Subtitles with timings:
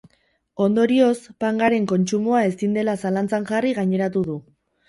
[0.67, 1.11] Ondorioz,
[1.43, 4.41] pangaren kontsumoa ezin dela zalantzan jarri gaineratu du.